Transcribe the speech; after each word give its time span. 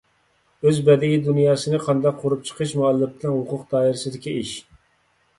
ئۆز 0.67 0.77
بەدىئىي 0.85 1.17
دۇنياسىنى 1.25 1.79
قانداق 1.83 2.17
قۇرۇپ 2.23 2.47
چىقىش 2.47 2.73
مۇئەللىپنىڭ 2.79 3.35
ھوقۇق 3.35 3.67
دائىرىسىدىكى 3.75 4.33
ئىش. 4.39 4.55